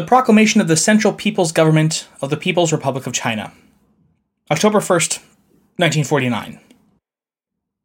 [0.00, 3.52] The proclamation of the Central People's Government of the People's Republic of China.
[4.50, 5.18] October 1st,
[5.76, 6.58] 1949.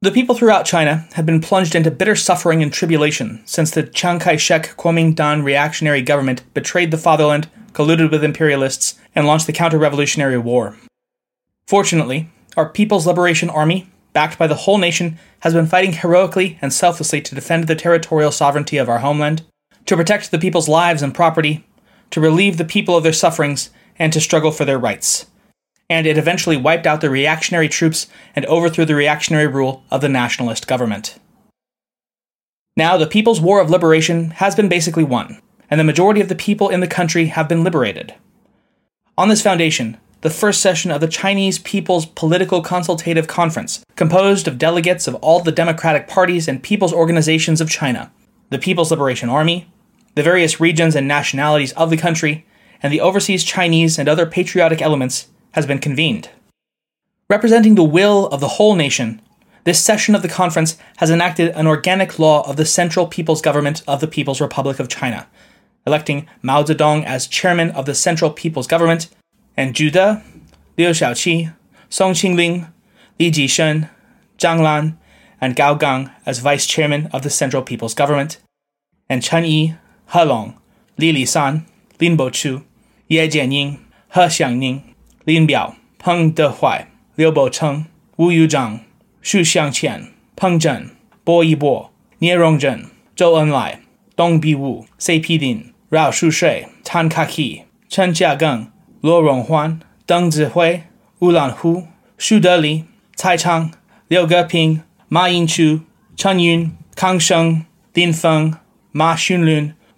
[0.00, 4.20] The people throughout China had been plunged into bitter suffering and tribulation since the Chiang
[4.20, 9.76] Kai shek Kuomintang reactionary government betrayed the fatherland, colluded with imperialists, and launched the counter
[9.76, 10.76] revolutionary war.
[11.66, 16.72] Fortunately, our People's Liberation Army, backed by the whole nation, has been fighting heroically and
[16.72, 19.42] selflessly to defend the territorial sovereignty of our homeland,
[19.86, 21.64] to protect the people's lives and property,
[22.14, 25.26] to relieve the people of their sufferings, and to struggle for their rights.
[25.90, 30.08] And it eventually wiped out the reactionary troops and overthrew the reactionary rule of the
[30.08, 31.18] nationalist government.
[32.76, 36.36] Now, the People's War of Liberation has been basically won, and the majority of the
[36.36, 38.14] people in the country have been liberated.
[39.18, 44.56] On this foundation, the first session of the Chinese People's Political Consultative Conference, composed of
[44.56, 48.12] delegates of all the democratic parties and people's organizations of China,
[48.50, 49.68] the People's Liberation Army,
[50.14, 52.46] the various regions and nationalities of the country,
[52.82, 56.30] and the overseas Chinese and other patriotic elements has been convened.
[57.30, 59.20] Representing the will of the whole nation,
[59.64, 63.82] this session of the conference has enacted an organic law of the Central People's Government
[63.88, 65.26] of the People's Republic of China,
[65.86, 69.08] electing Mao Zedong as chairman of the Central People's Government,
[69.56, 70.22] and Zhu De,
[70.76, 71.54] Liu Shaoqi,
[71.88, 72.70] Song Qingling,
[73.18, 73.88] Li Jishen,
[74.38, 74.98] Zhang Lan,
[75.40, 78.38] and Gao Gang as vice chairman of the Central People's Government,
[79.08, 80.54] and Chen Yi, 贺龙、
[80.96, 81.64] 李立三、
[81.98, 82.60] 林伯渠
[83.08, 84.82] 叶剑英、何祥宁、
[85.24, 87.86] 林彪彭德怀、刘伯承、
[88.16, 88.80] 吴玉章、
[89.22, 90.90] 徐向前、彭真、
[91.22, 92.84] 薄一波聂荣臻、
[93.16, 93.80] 周恩来、
[94.16, 97.54] 董必武 zephyrne 饶漱水唐 Dong Bi Wu,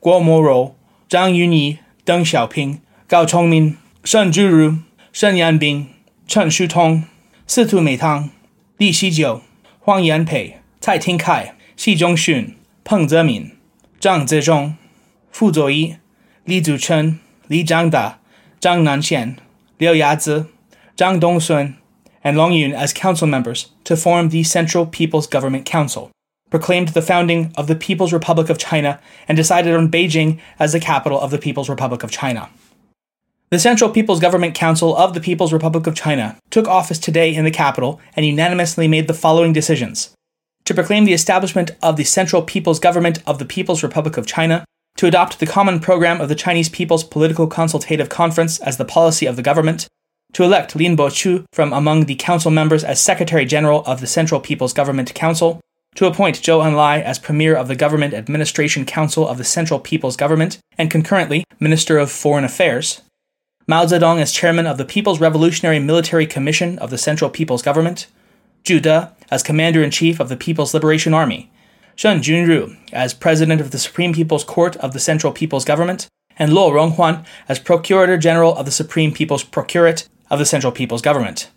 [0.07, 0.75] Wu Lanhu,
[1.11, 1.69] Xu Teli, Cai Chang, Liu Geping, Ma Yinchu, Chen Yun, Kang Sheng, Lin Feng, Ma
[1.69, 5.89] Xulun, Guo Moruo, Zhang Yunyi, Deng Xiaoping, Gao Chongmin, Shen Zhuru, Shen Yanbing,
[6.29, 7.09] Chen Shutong,
[7.47, 8.31] Situ Meitang,
[8.79, 9.43] Li Xijiu,
[9.81, 13.57] Huang Yanpei, Cai Tingkai, Xi Zhongxun, Peng Zemin,
[14.01, 14.79] Zhang Zhizhong,
[15.33, 15.99] Fu Zuoyi,
[16.47, 17.19] Li Zhuchen,
[17.49, 18.15] Li Zhangda,
[18.61, 19.39] Zhang Nanxian,
[19.81, 20.49] Liu Yazi,
[20.97, 21.77] Zhang Dongsun,
[22.23, 26.13] and Long Yun as council members to form the Central People's Government Council,
[26.51, 30.81] proclaimed the founding of the People's Republic of China, and decided on Beijing as the
[30.81, 32.49] capital of the People's Republic of China.
[33.51, 37.45] The Central People's Government Council of the People's Republic of China took office today in
[37.45, 40.17] the capital and unanimously made the following decisions
[40.67, 44.65] to proclaim the establishment of the Central People's Government of the People's Republic of China,
[44.97, 49.27] to adopt the common program of the Chinese People's Political Consultative Conference as the policy
[49.27, 49.87] of the government,
[50.33, 54.41] to elect Lin Boqu from among the council members as Secretary General of the Central
[54.41, 55.61] People's Government Council,
[55.97, 60.17] to appoint Zhou Enlai as Premier of the Government Administration Council of the Central People's
[60.17, 63.01] Government and concurrently Minister of Foreign Affairs,
[63.67, 68.07] Mao Zedong as Chairman of the People's Revolutionary Military Commission of the Central People's Government,
[68.65, 71.51] Zhu De as Commander in Chief of the People's Liberation Army,
[71.97, 76.09] Shen Junru as President of the Supreme People's Court of the Central People's Government,
[76.39, 81.01] and Luo Ronghuan as Procurator General of the Supreme People's Procurate of the Central People's
[81.01, 81.51] Government,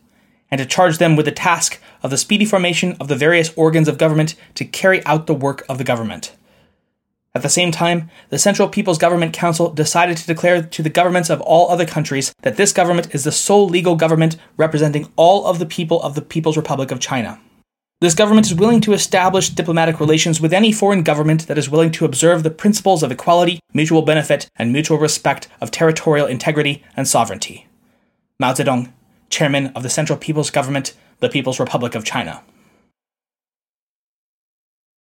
[0.51, 3.87] and to charge them with the task of the speedy formation of the various organs
[3.87, 6.31] of government to carry out the work of the government.
[7.35, 11.29] At the same time, the Central People's Government Council decided to declare to the governments
[11.29, 15.59] of all other countries that this government is the sole legal government representing all of
[15.59, 17.39] the people of the People's Republic of China.
[18.01, 21.91] This government is willing to establish diplomatic relations with any foreign government that is willing
[21.91, 27.07] to observe the principles of equality, mutual benefit, and mutual respect of territorial integrity and
[27.07, 27.67] sovereignty.
[28.39, 28.91] Mao Zedong,
[29.29, 32.41] Chairman of the Central People's Government, the People's Republic of China.